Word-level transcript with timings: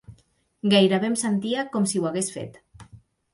Gairebé 0.71 1.07
em 1.11 1.17
sentia 1.23 1.67
com 1.77 1.85
si 1.93 2.01
ho 2.03 2.09
hagués 2.11 2.31
fet. 2.39 2.59